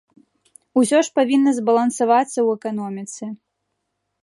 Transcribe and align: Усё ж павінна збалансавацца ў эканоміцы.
Усё 0.81 0.97
ж 1.07 1.13
павінна 1.19 1.51
збалансавацца 1.59 2.33
ў 2.33 2.49
эканоміцы. 2.61 3.23